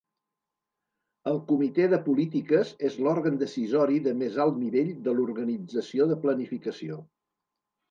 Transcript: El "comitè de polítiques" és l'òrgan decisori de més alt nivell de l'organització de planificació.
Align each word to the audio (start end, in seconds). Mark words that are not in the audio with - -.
El 1.31 1.35
"comitè 1.51 1.85
de 1.91 1.99
polítiques" 2.07 2.71
és 2.89 2.97
l'òrgan 3.07 3.37
decisori 3.43 4.01
de 4.09 4.15
més 4.23 4.41
alt 4.47 4.59
nivell 4.65 4.91
de 5.11 5.17
l'organització 5.21 6.11
de 6.15 6.21
planificació. 6.27 7.01